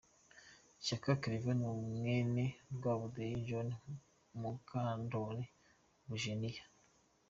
Shyaka 0.85 1.11
Claver 1.21 1.57
ni 1.61 1.67
mwene 1.97 2.45
Rwabudeyi 2.75 3.37
John 3.47 3.67
na 3.77 3.79
Mukandori 4.41 5.45
Bujeniya. 6.07 6.63